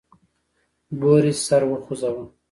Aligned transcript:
بوریس 0.99 1.39
سر 1.47 1.61
وخوزاوه. 1.71 2.25